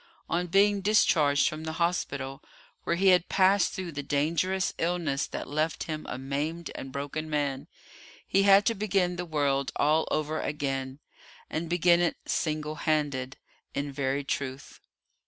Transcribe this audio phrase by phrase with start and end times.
[0.27, 2.43] On being discharged from the hospital,
[2.85, 7.29] where he had passed through the dangerous illness that left him a maimed and broken
[7.29, 7.67] man,
[8.25, 10.97] he had to begin the world all over again,
[11.51, 13.37] and begin it single handed,
[13.75, 14.79] in very truth.